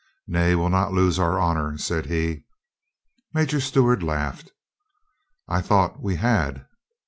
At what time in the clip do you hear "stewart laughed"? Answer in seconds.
3.61-4.51